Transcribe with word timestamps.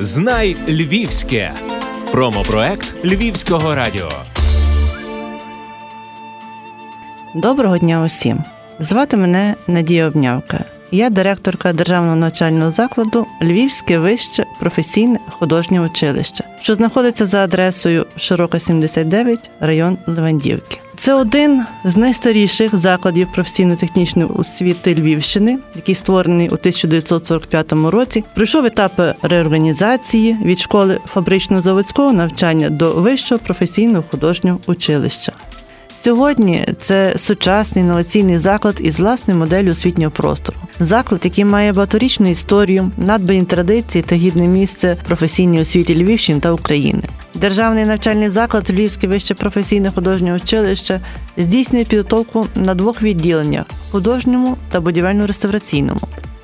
Знай 0.00 0.56
Львівське. 0.68 1.52
Промопроект 2.12 3.04
Львівського 3.04 3.74
радіо. 3.74 4.08
Доброго 7.34 7.78
дня 7.78 8.04
усім. 8.04 8.38
Звати 8.78 9.16
мене 9.16 9.54
Надія 9.66 10.06
Обнявка. 10.08 10.64
Я 10.90 11.10
директорка 11.10 11.72
державного 11.72 12.16
навчального 12.16 12.70
закладу 12.70 13.26
Львівське 13.42 13.98
вище 13.98 14.44
професійне 14.60 15.18
художнє 15.28 15.80
училище, 15.80 16.44
що 16.62 16.74
знаходиться 16.74 17.26
за 17.26 17.44
адресою 17.44 18.06
Широка 18.16 18.60
79, 18.60 19.50
район 19.60 19.98
Левандівки. 20.06 20.78
Це 20.98 21.14
один 21.14 21.64
з 21.84 21.96
найстаріших 21.96 22.76
закладів 22.76 23.28
професійно-технічної 23.32 24.28
освіти 24.28 24.94
Львівщини, 24.94 25.58
який 25.74 25.94
створений 25.94 26.48
у 26.48 26.54
1945 26.54 27.72
році. 27.72 28.24
Пройшов 28.34 28.64
етапи 28.64 29.14
реорганізації 29.22 30.36
від 30.44 30.58
школи 30.58 31.00
фабрично-заводського 31.14 32.12
навчання 32.12 32.70
до 32.70 32.92
вищого 32.92 33.38
професійного 33.38 34.04
художнього 34.10 34.58
училища. 34.66 35.32
Сьогодні 36.04 36.66
це 36.80 37.14
сучасний 37.18 37.84
інноваційний 37.84 38.38
заклад 38.38 38.76
із 38.80 39.00
власною 39.00 39.40
моделлю 39.40 39.70
освітнього 39.70 40.10
простору. 40.10 40.58
Заклад, 40.80 41.20
який 41.24 41.44
має 41.44 41.72
багаторічну 41.72 42.30
історію, 42.30 42.90
надбані 42.96 43.44
традиції 43.44 44.02
та 44.02 44.16
гідне 44.16 44.46
місце 44.46 44.96
професійній 45.04 45.60
освіті 45.60 46.04
Львівщини 46.04 46.40
та 46.40 46.52
України. 46.52 47.02
Державний 47.40 47.84
навчальний 47.84 48.28
заклад 48.28 48.70
Львівське 48.70 49.06
вище 49.06 49.34
професійне 49.34 49.90
художнє 49.90 50.34
училище 50.34 51.00
здійснює 51.36 51.84
підготовку 51.84 52.46
на 52.54 52.74
двох 52.74 53.02
відділеннях 53.02 53.66
художньому 53.90 54.56
та 54.70 54.80
будівельно-реставраційному. 54.80 56.00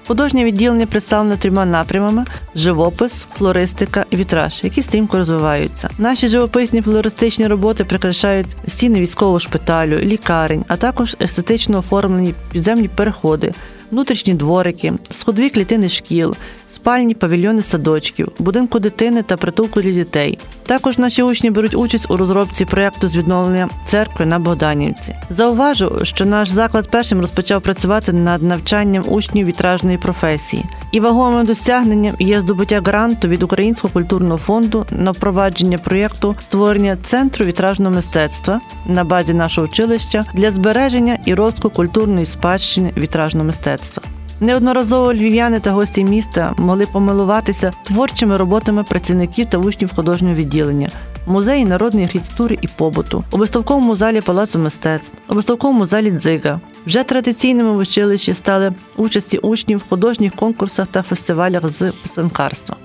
Художнє 0.06 0.44
відділення 0.44 0.86
представлене 0.86 1.36
трьома 1.36 1.64
напрямами: 1.64 2.24
живопис, 2.54 3.26
флористика 3.38 4.04
і 4.10 4.16
вітраж, 4.16 4.60
які 4.62 4.82
стрімко 4.82 5.18
розвиваються. 5.18 5.90
Наші 5.98 6.28
живописні 6.28 6.82
флористичні 6.82 7.46
роботи 7.46 7.84
прикрашають 7.84 8.56
стіни 8.68 9.00
військового 9.00 9.40
шпиталю, 9.40 9.98
лікарень, 9.98 10.64
а 10.68 10.76
також 10.76 11.16
естетично 11.20 11.78
оформлені 11.78 12.34
підземні 12.52 12.88
переходи, 12.88 13.52
внутрішні 13.90 14.34
дворики, 14.34 14.92
сходові 15.10 15.50
клітини 15.50 15.88
шкіл, 15.88 16.36
спальні 16.74 17.14
павільйони 17.14 17.62
садочків, 17.62 18.28
будинку 18.38 18.78
дитини 18.78 19.22
та 19.22 19.36
притулку 19.36 19.80
для 19.80 19.90
дітей. 19.90 20.38
Також 20.66 20.98
наші 20.98 21.22
учні 21.22 21.50
беруть 21.50 21.74
участь 21.74 22.10
у 22.10 22.16
розробці 22.16 22.64
проєкту 22.64 23.08
з 23.08 23.16
відновлення 23.16 23.68
церкви 23.86 24.26
на 24.26 24.38
Богданівці. 24.38 25.14
Зауважу, 25.30 25.98
що 26.02 26.24
наш 26.24 26.48
заклад 26.48 26.90
першим 26.90 27.20
розпочав 27.20 27.62
працювати 27.62 28.12
над 28.12 28.42
навчанням 28.42 29.04
учнів 29.08 29.46
вітражної 29.46 29.98
професії. 29.98 30.64
І 30.92 31.00
вагомим 31.00 31.46
досягненням 31.46 32.14
є 32.18 32.40
здобуття 32.40 32.80
гранту 32.80 33.28
від 33.28 33.42
Українського 33.42 33.92
культурного 33.92 34.38
фонду 34.38 34.86
на 34.90 35.10
впровадження 35.10 35.78
проєкту 35.78 36.36
створення 36.40 36.96
центру 37.06 37.44
вітражного 37.44 37.94
мистецтва 37.94 38.60
на 38.86 39.04
базі 39.04 39.34
нашого 39.34 39.66
училища 39.66 40.24
для 40.34 40.50
збереження 40.50 41.18
і 41.26 41.34
розвитку 41.34 41.70
культурної 41.70 42.26
спадщини 42.26 42.92
вітражного 42.96 43.46
мистецтва. 43.46 44.11
Неодноразово 44.42 45.14
львів'яни 45.14 45.60
та 45.60 45.70
гості 45.70 46.04
міста 46.04 46.54
могли 46.56 46.86
помилуватися 46.86 47.72
творчими 47.82 48.36
роботами 48.36 48.84
працівників 48.84 49.46
та 49.46 49.58
учнів 49.58 49.94
художнього 49.94 50.34
відділення. 50.34 50.88
Музеї 51.26 51.64
народної 51.64 52.04
архітектури 52.06 52.58
і 52.62 52.68
побуту, 52.68 53.24
у 53.30 53.36
виставковому 53.36 53.96
залі 53.96 54.20
Палацу 54.20 54.58
мистецтв, 54.58 55.12
у 55.28 55.34
виставковому 55.34 55.86
залі 55.86 56.10
Дзига. 56.10 56.60
Вже 56.86 57.02
традиційними 57.02 57.72
в 57.72 57.76
училищі 57.76 58.34
стали 58.34 58.72
участі 58.96 59.38
учнів 59.38 59.78
в 59.78 59.88
художніх 59.88 60.34
конкурсах 60.34 60.86
та 60.86 61.02
фестивалях 61.02 61.70
з 61.70 61.92
писанкарства. 61.92 62.76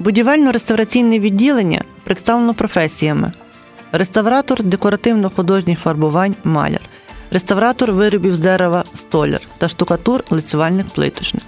Будівельно-реставраційне 0.00 1.18
відділення 1.18 1.84
представлено 2.04 2.54
професіями: 2.54 3.32
реставратор 3.92 4.62
декоративно-художніх 4.62 5.76
фарбувань 5.76 6.34
маляр, 6.44 6.80
реставратор 7.32 7.92
виробів 7.92 8.34
з 8.34 8.38
дерева 8.38 8.84
столяр 8.94 9.40
та 9.58 9.68
штукатур 9.68 10.24
лицювальник 10.30 10.86
плиточник. 10.86 11.44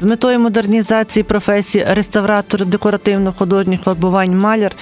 З 0.00 0.02
метою 0.02 0.40
модернізації 0.40 1.22
професії 1.22 1.86
реставратор 1.88 2.66
декоративно-художніх 2.66 3.82
фарбувань 3.82 4.38
маляр 4.38 4.72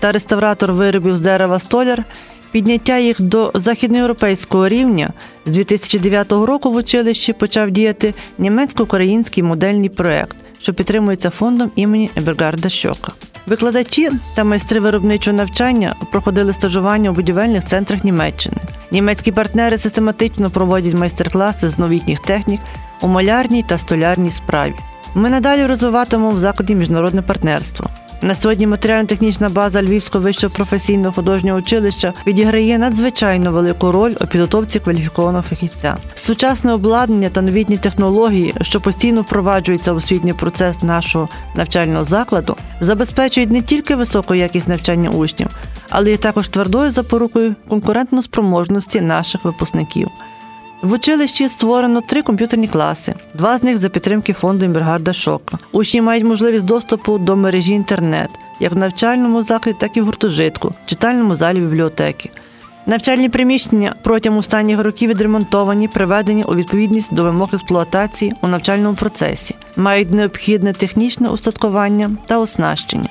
та 0.00 0.12
реставратор 0.12 0.72
виробів 0.72 1.14
з 1.14 1.20
дерева 1.20 1.58
столяр. 1.58 2.04
Підняття 2.52 2.98
їх 2.98 3.20
до 3.20 3.50
західноєвропейського 3.54 4.68
рівня 4.68 5.10
з 5.46 5.50
2009 5.50 6.32
року 6.32 6.70
в 6.70 6.74
училищі 6.74 7.32
почав 7.32 7.70
діяти 7.70 8.14
німецько-український 8.38 9.42
модельний 9.42 9.88
проект, 9.88 10.36
що 10.60 10.74
підтримується 10.74 11.30
фондом 11.30 11.70
імені 11.76 12.10
Ебергарда 12.16 12.68
Щока. 12.68 13.12
Викладачі 13.46 14.10
та 14.36 14.44
майстри 14.44 14.80
виробничого 14.80 15.36
навчання 15.36 15.94
проходили 16.12 16.52
стажування 16.52 17.10
у 17.10 17.12
будівельних 17.12 17.66
центрах 17.66 18.04
Німеччини. 18.04 18.56
Німецькі 18.94 19.32
партнери 19.32 19.78
систематично 19.78 20.50
проводять 20.50 20.94
майстер-класи 20.94 21.68
з 21.68 21.78
новітніх 21.78 22.18
технік 22.18 22.60
у 23.00 23.08
малярній 23.08 23.62
та 23.62 23.78
столярній 23.78 24.30
справі. 24.30 24.74
Ми 25.14 25.30
надалі 25.30 25.66
розвиватимемо 25.66 26.30
в 26.30 26.38
закладі 26.38 26.74
міжнародне 26.74 27.22
партнерство. 27.22 27.90
На 28.22 28.34
сьогодні 28.34 28.66
матеріально-технічна 28.66 29.48
база 29.48 29.82
Львівського 29.82 30.24
вищого 30.24 30.54
професійного 30.54 31.14
художнього 31.14 31.58
училища 31.58 32.12
відіграє 32.26 32.78
надзвичайно 32.78 33.52
велику 33.52 33.92
роль 33.92 34.14
у 34.20 34.26
підготовці 34.26 34.80
кваліфікованого 34.80 35.42
фахівця. 35.42 35.96
Сучасне 36.14 36.72
обладнання 36.72 37.28
та 37.28 37.42
новітні 37.42 37.76
технології, 37.76 38.54
що 38.60 38.80
постійно 38.80 39.20
впроваджуються 39.20 39.92
в 39.92 39.96
освітній 39.96 40.32
процес 40.32 40.82
нашого 40.82 41.28
навчального 41.56 42.04
закладу, 42.04 42.56
забезпечують 42.80 43.50
не 43.50 43.62
тільки 43.62 43.96
високу 43.96 44.34
якість 44.34 44.68
навчання 44.68 45.10
учнів, 45.10 45.48
але 45.90 46.12
й 46.12 46.16
також 46.16 46.48
твердою 46.48 46.92
запорукою 46.92 47.54
конкурентноспроможності 47.68 49.00
наших 49.00 49.44
випускників. 49.44 50.08
В 50.82 50.92
училищі 50.92 51.48
створено 51.48 52.00
три 52.00 52.22
комп'ютерні 52.22 52.68
класи, 52.68 53.14
два 53.34 53.58
з 53.58 53.62
них 53.62 53.78
за 53.78 53.88
підтримки 53.88 54.32
фонду 54.32 54.64
Імбергарда 54.64 55.12
Шока. 55.12 55.58
Учні 55.72 56.00
мають 56.00 56.24
можливість 56.24 56.64
доступу 56.64 57.18
до 57.18 57.36
мережі 57.36 57.72
інтернет, 57.72 58.30
як 58.60 58.72
в 58.72 58.76
навчальному 58.76 59.42
закладі, 59.42 59.78
так 59.80 59.96
і 59.96 60.00
в 60.00 60.04
гуртожитку, 60.04 60.74
читальному 60.86 61.36
залі 61.36 61.60
бібліотеки. 61.60 62.30
Навчальні 62.86 63.28
приміщення 63.28 63.94
протягом 64.02 64.38
останніх 64.38 64.80
років 64.80 65.10
відремонтовані, 65.10 65.88
приведені 65.88 66.44
у 66.44 66.54
відповідність 66.54 67.14
до 67.14 67.22
вимог 67.22 67.48
експлуатації 67.52 68.32
у 68.42 68.48
навчальному 68.48 68.94
процесі, 68.94 69.54
мають 69.76 70.12
необхідне 70.12 70.72
технічне 70.72 71.28
устаткування 71.28 72.10
та 72.26 72.38
оснащення. 72.38 73.08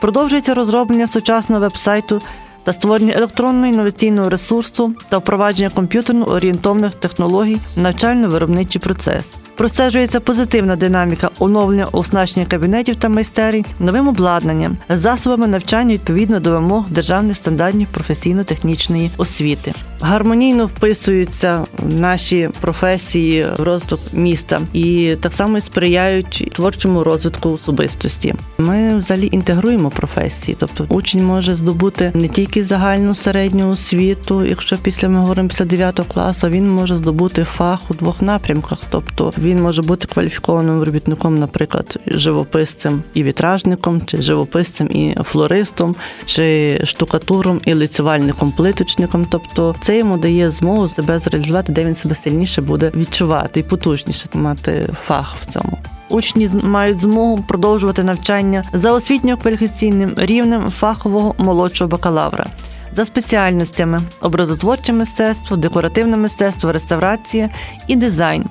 Продовжується 0.00 0.54
розроблення 0.54 1.06
сучасного 1.06 1.60
веб-сайту 1.60 2.20
та 2.64 2.72
створення 2.72 3.14
електронного 3.14 3.66
інноваційного 3.66 4.30
ресурсу 4.30 4.94
та 5.08 5.18
впровадження 5.18 5.70
комп'ютерно 5.70 6.24
орієнтовних 6.24 6.94
технологій 6.94 7.60
в 7.76 7.80
навчально-виробничий 7.80 8.78
процес. 8.78 9.45
Простежується 9.56 10.20
позитивна 10.20 10.76
динаміка 10.76 11.30
оновлення 11.38 11.86
оснащення 11.92 12.46
кабінетів 12.46 12.96
та 12.96 13.08
майстерень 13.08 13.64
новим 13.80 14.08
обладнанням, 14.08 14.76
засобами 14.88 15.46
навчання 15.46 15.94
відповідно 15.94 16.40
до 16.40 16.50
вимог 16.50 16.84
державних 16.90 17.36
стандартів 17.36 17.88
професійно-технічної 17.92 19.10
освіти. 19.16 19.74
Гармонійно 20.00 20.66
вписуються 20.66 21.64
наші 21.82 22.50
професії 22.60 23.46
в 23.58 23.62
розвиток 23.62 24.00
міста 24.12 24.60
і 24.72 25.16
так 25.20 25.32
само 25.32 25.60
сприяють 25.60 26.50
творчому 26.52 27.04
розвитку 27.04 27.50
особистості. 27.50 28.34
Ми 28.58 28.96
взагалі 28.96 29.28
інтегруємо 29.32 29.90
професії, 29.90 30.56
тобто 30.60 30.86
учень 30.88 31.26
може 31.26 31.54
здобути 31.54 32.12
не 32.14 32.28
тільки 32.28 32.64
загальну 32.64 33.14
середню 33.14 33.70
освіту, 33.70 34.44
якщо 34.44 34.76
після 34.76 35.08
ми 35.08 35.18
говоримо 35.18 35.48
після 35.48 35.64
9 35.64 36.00
класу, 36.14 36.48
він 36.48 36.70
може 36.70 36.96
здобути 36.96 37.44
фах 37.44 37.90
у 37.90 37.94
двох 37.94 38.22
напрямках, 38.22 38.78
тобто 38.90 39.32
він 39.46 39.62
може 39.62 39.82
бути 39.82 40.06
кваліфікованим 40.06 40.82
робітником, 40.82 41.38
наприклад, 41.38 41.98
живописцем 42.06 43.02
і 43.14 43.22
вітражником, 43.22 44.02
чи 44.06 44.22
живописцем 44.22 44.90
і 44.90 45.16
флористом, 45.24 45.94
чи 46.24 46.78
штукатуром 46.84 47.60
і 47.64 47.74
лицювальником, 47.74 48.52
плиточником. 48.52 49.26
Тобто 49.30 49.74
це 49.80 49.98
йому 49.98 50.18
дає 50.18 50.50
змогу 50.50 50.88
себе 50.88 51.18
зреалізувати, 51.18 51.72
де 51.72 51.84
він 51.84 51.96
себе 51.96 52.14
сильніше 52.14 52.62
буде 52.62 52.92
відчувати 52.94 53.60
і 53.60 53.62
потужніше 53.62 54.28
мати 54.34 54.88
фах 55.06 55.36
в 55.40 55.52
цьому. 55.52 55.78
Учні 56.08 56.50
мають 56.62 57.00
змогу 57.00 57.44
продовжувати 57.48 58.02
навчання 58.02 58.64
за 58.72 58.92
освітньо-кваліфікаційним 58.92 60.12
рівнем 60.16 60.70
фахового 60.70 61.34
молодшого 61.38 61.88
бакалавра. 61.88 62.46
За 62.92 63.04
спеціальностями 63.04 64.02
образотворче 64.20 64.92
мистецтво, 64.92 65.56
декоративне 65.56 66.16
мистецтво, 66.16 66.72
реставрація 66.72 67.50
і 67.88 67.96
дизайн, 67.96 68.44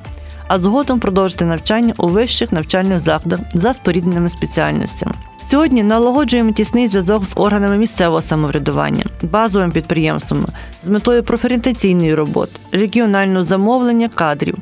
а 0.48 0.60
згодом 0.60 1.00
продовжити 1.00 1.46
навчання 1.46 1.94
у 1.98 2.08
вищих 2.08 2.52
навчальних 2.52 3.00
закладах 3.00 3.40
за 3.54 3.74
спорідненими 3.74 4.30
спеціальностями. 4.30 5.14
Сьогодні 5.52 5.84
налагоджуємо 5.84 6.52
тісний 6.52 6.88
зв'язок 6.88 7.26
з 7.26 7.34
органами 7.36 7.78
місцевого 7.78 8.22
самоврядування, 8.22 9.06
базовими 9.22 9.72
підприємствами 9.72 10.46
з 10.84 10.88
метою 10.88 11.24
профорієнтаційної 11.24 12.16
роботи, 12.16 12.52
регіонального 12.72 13.44
замовлення 13.44 14.10
кадрів. 14.10 14.58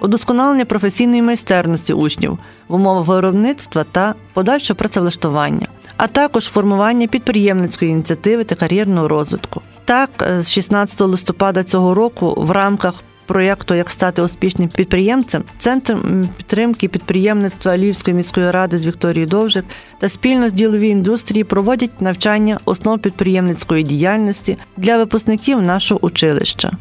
удосконалення 0.00 0.64
професійної 0.64 1.22
майстерності 1.22 1.92
учнів 1.92 2.38
в 2.68 2.74
умовах 2.74 3.06
виробництва 3.06 3.84
та 3.92 4.14
подальше 4.32 4.74
працевлаштування, 4.74 5.66
а 5.96 6.06
також 6.06 6.44
формування 6.44 7.06
підприємницької 7.06 7.90
ініціативи 7.90 8.44
та 8.44 8.54
кар'єрного 8.54 9.08
розвитку. 9.08 9.62
Так, 9.84 10.10
е, 10.22 10.42
з 10.42 10.50
16 10.52 11.06
листопада 11.06 11.64
цього 11.64 11.94
року 11.94 12.34
в 12.36 12.50
рамках 12.50 12.94
проєкту 13.26 13.74
Як 13.74 13.90
стати 13.90 14.22
успішним 14.22 14.68
підприємцем 14.68 15.44
Центр 15.58 15.96
підтримки 16.36 16.88
підприємництва 16.88 17.76
Львівської 17.76 18.16
міської 18.16 18.50
ради 18.50 18.78
з 18.78 18.86
Вікторією 18.86 19.26
Довжик 19.26 19.64
та 19.98 20.08
спільно 20.08 20.48
з 20.48 20.52
ділової 20.52 20.90
індустрії 20.90 21.44
проводять 21.44 22.00
навчання 22.00 22.58
основ 22.64 22.98
підприємницької 22.98 23.84
діяльності 23.84 24.56
для 24.76 24.96
випускників 24.96 25.62
нашого 25.62 26.00
училища. 26.06 26.72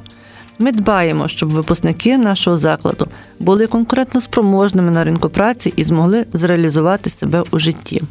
Ми 0.60 0.72
дбаємо, 0.72 1.28
щоб 1.28 1.50
випускники 1.50 2.18
нашого 2.18 2.58
закладу 2.58 3.08
були 3.40 3.68
конкурентно 3.68 4.22
спроможними 4.22 4.92
на 4.92 5.04
ринку 5.04 5.30
праці 5.30 5.74
і 5.76 5.84
змогли 5.84 6.26
зреалізувати 6.34 7.10
себе 7.10 7.44
у 7.52 7.60
житті. 7.60 8.02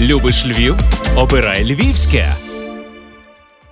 Любиш 0.00 0.46
Львів? 0.46 0.76
Обирай 1.16 1.64
Львівське. 1.64 2.49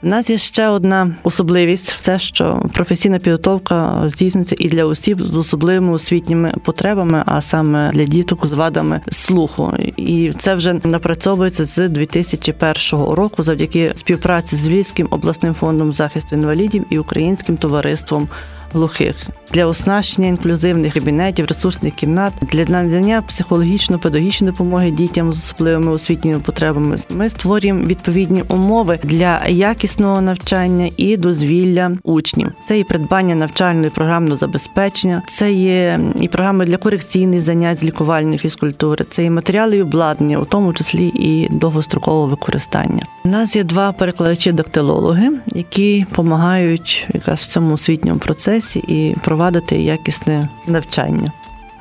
У 0.02 0.06
нас 0.06 0.30
є 0.30 0.38
ще 0.38 0.68
одна 0.68 1.10
особливість: 1.22 1.96
це 2.00 2.18
що 2.18 2.62
професійна 2.74 3.18
підготовка 3.18 4.02
здійснюється 4.06 4.56
і 4.58 4.68
для 4.68 4.84
осіб 4.84 5.22
з 5.22 5.36
особливими 5.36 5.92
освітніми 5.92 6.52
потребами, 6.64 7.22
а 7.26 7.42
саме 7.42 7.90
для 7.94 8.04
діток 8.04 8.46
з 8.46 8.52
вадами 8.52 9.00
слуху. 9.10 9.72
І 9.96 10.32
це 10.40 10.54
вже 10.54 10.72
напрацьовується 10.72 11.64
з 11.64 11.88
2001 11.88 12.74
року 12.90 13.42
завдяки 13.42 13.92
співпраці 13.96 14.56
з 14.56 14.68
Львівським 14.68 15.08
обласним 15.10 15.54
фондом 15.54 15.92
захисту 15.92 16.36
інвалідів 16.36 16.84
і 16.90 16.98
українським 16.98 17.56
товариством 17.56 18.28
глухих 18.72 19.16
для 19.52 19.66
оснащення 19.66 20.28
інклюзивних 20.28 20.94
кабінетів, 20.94 21.46
ресурсних 21.46 21.94
кімнат 21.94 22.32
для 22.42 22.64
надання 22.64 23.22
психологічно-педагогічної 23.28 24.52
допомоги 24.52 24.90
дітям 24.90 25.32
з 25.32 25.38
особливими 25.38 25.92
освітніми 25.92 26.40
потребами. 26.40 26.96
Ми 27.10 27.28
створюємо 27.28 27.86
відповідні 27.86 28.44
умови 28.48 28.98
для 29.02 29.46
якісного 29.48 30.20
навчання 30.20 30.90
і 30.96 31.16
дозвілля 31.16 31.90
учнів. 32.02 32.52
Це 32.66 32.78
і 32.78 32.84
придбання 32.84 33.34
навчальної 33.34 33.90
програмного 33.90 34.36
забезпечення, 34.36 35.22
це 35.30 35.52
є 35.52 36.00
і 36.20 36.28
програми 36.28 36.66
для 36.66 36.76
корекційних 36.76 37.40
занять 37.40 37.78
з 37.78 37.84
лікувальної 37.84 38.38
фізкультури, 38.38 39.06
це 39.10 39.24
і 39.24 39.30
матеріали 39.30 39.76
і 39.76 39.82
обладнання, 39.82 40.38
у 40.38 40.44
тому 40.44 40.72
числі 40.72 41.06
і 41.14 41.48
довгострокового 41.50 42.26
використання. 42.26 43.02
У 43.28 43.30
нас 43.30 43.56
є 43.56 43.64
два 43.64 43.92
перекладачі-дактилологи, 43.92 45.30
які 45.46 46.06
допомагають 46.10 47.06
якраз 47.14 47.38
в 47.40 47.46
цьому 47.46 47.74
освітньому 47.74 48.20
процесі 48.20 48.78
і 48.78 49.14
провадити 49.24 49.82
якісне 49.82 50.48
навчання. 50.66 51.32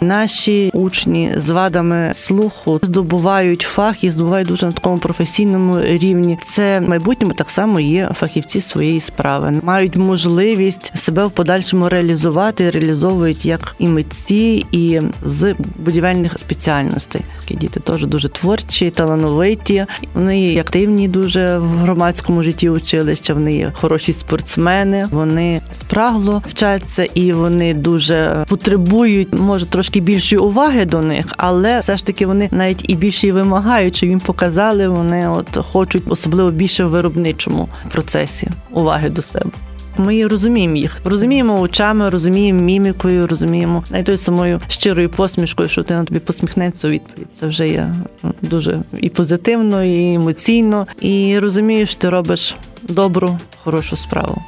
Наші 0.02 0.70
учні 0.74 1.34
з 1.36 1.50
вадами 1.50 2.12
слуху 2.16 2.80
здобувають 2.84 3.62
фах 3.62 4.04
і 4.04 4.10
здобувають 4.10 4.48
дуже 4.48 4.66
на 4.66 4.72
такому 4.72 4.98
професійному 4.98 5.82
рівні. 5.82 6.38
Це 6.44 6.80
в 6.80 6.90
майбутньому 6.90 7.34
так 7.34 7.50
само 7.50 7.80
є 7.80 8.10
фахівці 8.14 8.62
своєї 8.62 9.00
справи, 9.00 9.62
мають 9.64 9.96
можливість 9.98 10.92
себе 10.98 11.26
в 11.26 11.32
подальшому 11.32 11.90
реалізувати, 11.90 12.70
реалізовують 12.70 13.46
як 13.46 13.76
і 13.80 13.88
митці, 13.88 14.66
і 14.72 15.02
з 15.26 15.56
будівельних 15.76 16.40
спеціальностей. 16.40 17.22
Діти 17.50 17.80
теж 17.80 18.06
дуже 18.06 18.30
творчі, 18.30 18.90
талановиті. 18.90 19.86
Вони 20.14 20.42
є 20.42 20.62
активні 20.62 21.08
дуже 21.08 21.58
в 21.58 21.68
громадському 21.68 22.44
житті 22.44 22.70
училища. 22.70 23.34
Вони 23.34 23.54
є 23.54 23.72
хороші 23.76 24.14
спортсмени. 24.14 25.08
Вони 25.12 25.62
спрагло 25.80 26.44
вчаться 26.48 27.04
і 27.04 27.32
вони 27.32 27.74
дуже 27.74 28.46
потребують, 28.48 29.34
може 29.34 29.66
трошки 29.66 29.87
трошки 29.88 30.00
більшої 30.00 30.40
уваги 30.40 30.86
до 30.86 31.02
них, 31.02 31.26
але 31.38 31.80
все 31.80 31.98
ж 31.98 32.06
таки 32.06 32.26
вони 32.26 32.50
навіть 32.52 32.90
і 32.90 32.96
більше 32.96 33.32
вимагають, 33.32 33.96
щоб 33.96 34.10
їм 34.10 34.20
показали. 34.20 34.88
Вони 34.88 35.30
от 35.30 35.58
хочуть 35.58 36.04
особливо 36.08 36.52
більше 36.52 36.86
в 36.86 36.90
виробничому 36.90 37.70
процесі 37.92 38.50
уваги 38.72 39.10
до 39.10 39.22
себе. 39.22 39.50
Ми 39.98 40.28
розуміємо 40.28 40.76
їх, 40.76 40.98
розуміємо 41.04 41.62
очами, 41.62 42.10
розуміємо 42.10 42.62
мімікою, 42.62 43.28
розуміємо 43.28 43.84
навіть 43.92 44.06
тою 44.06 44.18
самою 44.18 44.62
щирою 44.68 45.10
посмішкою, 45.10 45.70
що 45.70 45.84
ти 45.84 45.94
на 45.94 46.04
тобі 46.04 46.20
посміхнеться 46.20 46.88
у 46.88 46.92
відповідь. 46.92 47.28
Це 47.40 47.48
вже 47.48 47.70
є 47.70 47.96
дуже 48.42 48.82
і 48.98 49.10
позитивно, 49.10 49.84
і 49.84 50.14
емоційно, 50.14 50.88
і 51.02 51.40
розумієш, 51.40 51.96
ти 51.96 52.10
робиш 52.10 52.56
добру, 52.82 53.38
хорошу 53.64 53.96
справу. 53.96 54.42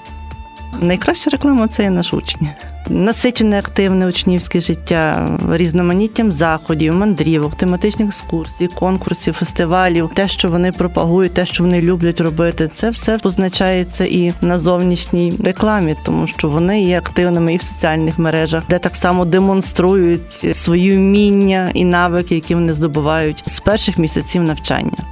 Найкраща 0.82 1.30
реклама 1.30 1.68
це 1.68 1.84
є 1.84 1.90
наш 1.90 2.14
учні 2.14 2.50
насичене 2.90 3.60
активне 3.60 4.08
учнівське 4.08 4.62
життя, 4.62 5.30
різноманіттям 5.52 6.32
заходів, 6.32 6.96
мандрівок, 6.96 7.56
тематичних 7.56 8.08
екскурсій, 8.08 8.68
конкурсів, 8.68 9.34
фестивалів, 9.34 10.10
те, 10.14 10.28
що 10.28 10.48
вони 10.48 10.72
пропагують, 10.72 11.34
те, 11.34 11.46
що 11.46 11.64
вони 11.64 11.82
люблять 11.82 12.22
робити, 12.22 12.68
це 12.68 12.90
все 12.90 13.18
позначається 13.18 14.06
і 14.06 14.34
на 14.42 14.60
зовнішній 14.60 15.34
рекламі, 15.44 15.96
тому 16.06 16.28
що 16.28 16.50
вони 16.50 16.82
є 16.82 16.98
активними 16.98 17.54
і 17.54 17.58
в 17.58 17.62
соціальних 17.62 18.20
мережах, 18.20 18.64
де 18.70 18.80
так 18.80 18.96
само 18.96 19.26
демонструють 19.26 20.56
свої 20.58 20.98
вміння 20.98 21.72
і 21.74 21.86
навики, 21.86 22.36
які 22.36 22.56
вони 22.56 22.74
здобувають 22.74 23.44
з 23.48 23.60
перших 23.60 23.98
місяців 23.98 24.44
навчання 24.44 25.09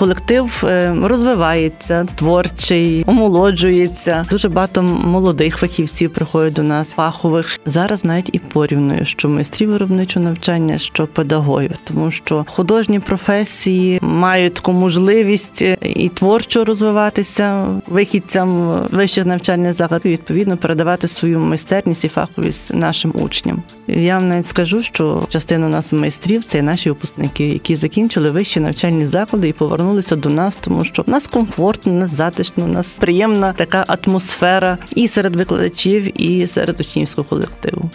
колектив 0.00 0.64
е, 0.64 0.94
розвивається, 1.02 2.06
творчий, 2.14 3.04
омолоджується. 3.06 4.24
Дуже 4.30 4.48
багато 4.48 4.82
молодих 4.82 5.56
фахівців 5.56 6.10
приходять 6.10 6.52
до 6.52 6.62
нас, 6.62 6.88
фахових. 6.88 7.60
Зараз 7.66 8.04
навіть 8.04 8.30
і 8.32 8.38
порівнюю, 8.38 9.04
що 9.04 9.28
майстрів 9.28 9.70
виробничого 9.70 10.24
навчання, 10.24 10.78
що 10.78 11.06
педагогів, 11.06 11.70
тому 11.84 12.10
що 12.10 12.44
художні 12.48 13.00
професії 13.00 13.98
мають 14.02 14.54
таку 14.54 14.72
можливість 14.72 15.62
е, 15.62 15.76
і 15.82 16.08
творчо 16.08 16.64
розвиватися 16.64 17.66
вихідцям 17.86 18.80
вищих 18.90 19.26
навчальних 19.26 19.72
закладів, 19.72 20.12
відповідно 20.12 20.56
передавати 20.56 21.08
свою 21.08 21.40
майстерність 21.40 22.04
і 22.04 22.08
фаховість 22.08 22.74
нашим 22.74 23.12
учням. 23.14 23.62
Я 23.86 24.18
вам 24.18 24.28
навіть 24.28 24.48
скажу, 24.48 24.82
що 24.82 25.22
частина 25.28 25.66
у 25.66 25.70
нас 25.70 25.92
майстрів 25.92 26.44
це 26.44 26.62
наші 26.62 26.88
випускники, 26.88 27.48
які 27.48 27.76
закінчили 27.76 28.30
вищі 28.30 28.60
навчальні 28.60 29.06
заклади 29.06 29.48
і 29.48 29.52
повернули 29.52 29.89
повернулися 29.90 30.16
до 30.16 30.28
нас, 30.28 30.56
тому 30.56 30.84
що 30.84 31.02
в 31.02 31.10
нас 31.10 31.26
комфортно, 31.26 31.92
нас 31.92 32.10
затишно, 32.10 32.64
у 32.64 32.68
нас 32.68 32.98
приємна 32.98 33.52
така 33.52 33.84
атмосфера 33.88 34.78
і 34.94 35.08
серед 35.08 35.36
викладачів, 35.36 36.22
і 36.22 36.46
серед 36.46 36.80
учнівського 36.80 37.28
колективу. 37.28 37.90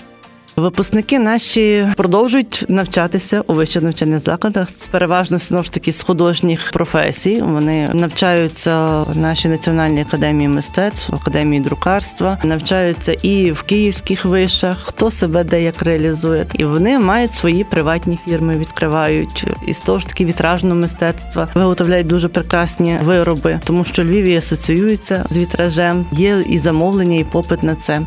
Випускники 0.56 1.20
наші 1.20 1.88
продовжують 1.98 2.66
навчатися 2.68 3.42
у 3.48 3.54
вищих 3.54 3.84
навчальних 3.84 4.20
закладах 4.20 4.68
переважно 4.92 5.38
знову 5.38 5.64
ж 5.64 5.72
таки 5.72 5.94
з 5.94 6.02
художніх 6.02 6.72
професій. 6.72 7.42
Вони 7.42 7.90
навчаються 7.94 9.02
в 9.02 9.18
нашій 9.18 9.48
національній 9.48 10.02
академії 10.02 10.48
мистецтв, 10.48 11.16
академії 11.16 11.62
друкарства, 11.62 12.38
навчаються 12.44 13.14
і 13.14 13.52
в 13.52 13.64
київських 13.64 14.26
вишах, 14.26 14.78
хто 14.84 15.12
себе 15.12 15.44
де 15.44 15.64
як 15.64 15.82
реалізує, 15.82 16.48
і 16.54 16.66
вони 16.66 17.00
мають 17.00 17.36
свої 17.36 17.64
приватні 17.64 18.20
фірми, 18.28 18.58
відкривають 18.58 19.46
і 19.68 19.74
з 19.74 19.80
того 19.80 20.00
ж 20.00 20.08
таки 20.08 20.26
вітражного 20.26 20.76
мистецтва, 20.76 21.48
виготовляють 21.56 22.08
дуже 22.08 22.28
прекрасні 22.28 22.98
вироби, 23.04 23.60
тому 23.64 23.84
що 23.84 24.04
Львіві 24.04 24.36
асоціюється 24.36 25.26
з 25.30 25.38
вітражем. 25.38 26.06
Є 26.12 26.44
і 26.50 26.60
замовлення, 26.60 27.18
і 27.18 27.24
попит 27.24 27.64
на 27.64 27.76
це. 27.76 28.02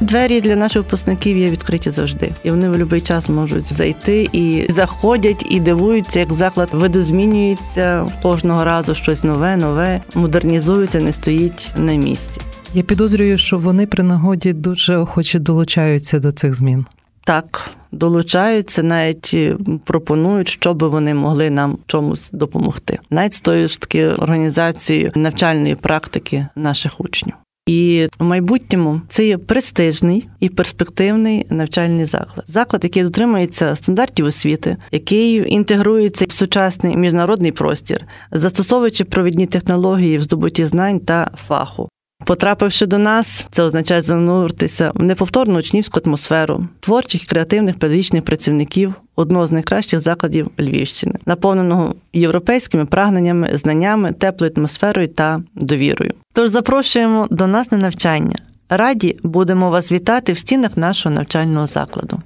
Двері 0.00 0.40
для 0.40 0.56
наших 0.56 0.82
випускників 0.82 1.36
є 1.36 1.50
відкриті 1.50 1.90
завжди, 1.90 2.32
і 2.44 2.50
вони 2.50 2.68
в 2.68 2.72
будь-який 2.72 3.00
час 3.00 3.28
можуть 3.28 3.72
зайти 3.72 4.28
і 4.32 4.66
заходять 4.68 5.46
і 5.50 5.60
дивуються, 5.60 6.20
як 6.20 6.32
заклад 6.32 6.68
видозмінюється 6.72 8.06
кожного 8.22 8.64
разу 8.64 8.94
щось 8.94 9.24
нове, 9.24 9.56
нове, 9.56 10.00
модернізується, 10.14 11.00
не 11.00 11.12
стоїть 11.12 11.70
на 11.76 11.94
місці. 11.94 12.40
Я 12.74 12.82
підозрюю, 12.82 13.38
що 13.38 13.58
вони 13.58 13.86
при 13.86 14.02
нагоді 14.02 14.52
дуже 14.52 14.96
охоче 14.96 15.38
долучаються 15.38 16.18
до 16.18 16.32
цих 16.32 16.54
змін. 16.54 16.86
Так, 17.24 17.70
долучаються, 17.92 18.82
навіть 18.82 19.36
пропонують, 19.84 20.48
щоб 20.48 20.82
вони 20.82 21.14
могли 21.14 21.50
нам 21.50 21.78
чомусь 21.86 22.30
допомогти, 22.32 22.98
навіть 23.10 23.34
з 23.34 23.40
тою 23.40 23.68
ж 23.68 23.80
таки 23.80 24.06
організацією 24.06 25.12
навчальної 25.14 25.74
практики 25.74 26.46
наших 26.56 27.00
учнів. 27.00 27.34
І 27.66 28.08
в 28.18 28.24
майбутньому 28.24 29.00
це 29.08 29.26
є 29.26 29.38
престижний 29.38 30.28
і 30.40 30.48
перспективний 30.48 31.46
навчальний 31.50 32.04
заклад. 32.04 32.44
Заклад, 32.48 32.84
який 32.84 33.02
дотримується 33.02 33.76
стандартів 33.76 34.26
освіти, 34.26 34.76
який 34.92 35.52
інтегрується 35.52 36.26
в 36.28 36.32
сучасний 36.32 36.96
міжнародний 36.96 37.52
простір, 37.52 38.04
застосовуючи 38.32 39.04
провідні 39.04 39.46
технології 39.46 40.18
в 40.18 40.22
здобутті 40.22 40.64
знань 40.64 41.00
та 41.00 41.30
фаху. 41.46 41.88
Потрапивши 42.24 42.86
до 42.86 42.98
нас, 42.98 43.46
це 43.50 43.62
означає 43.62 44.02
зануритися 44.02 44.92
в 44.94 45.02
неповторну 45.02 45.58
учнівську 45.58 46.00
атмосферу 46.06 46.66
творчих 46.80 47.24
креативних 47.24 47.78
педагогічних 47.78 48.24
працівників 48.24 48.94
одного 49.16 49.46
з 49.46 49.52
найкращих 49.52 50.00
закладів 50.00 50.50
Львівщини, 50.60 51.14
наповненого 51.26 51.94
європейськими 52.12 52.86
прагненнями, 52.86 53.50
знаннями, 53.56 54.12
теплою 54.12 54.52
атмосферою 54.56 55.08
та 55.08 55.42
довірою. 55.54 56.12
Тож 56.32 56.50
запрошуємо 56.50 57.28
до 57.30 57.46
нас 57.46 57.72
на 57.72 57.78
навчання. 57.78 58.36
Раді 58.68 59.16
будемо 59.22 59.70
вас 59.70 59.92
вітати 59.92 60.32
в 60.32 60.38
стінах 60.38 60.76
нашого 60.76 61.14
навчального 61.14 61.66
закладу. 61.66 62.18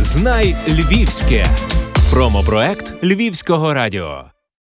Знай 0.00 0.56
Львівське. 0.68 1.46
Промопроект 2.10 3.04
Львівського 3.04 3.74
радіо. 3.74 4.29